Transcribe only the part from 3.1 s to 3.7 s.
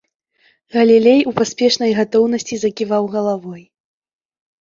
галавой.